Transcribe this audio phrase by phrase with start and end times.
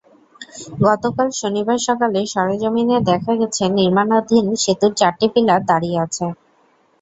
[0.83, 6.25] গতকাল শনিবার সকালে সরেজমিনে দেখা গেছে, নির্মাণাধীন সেতুর চারটি পিলার দাঁড়িয়ে আছে।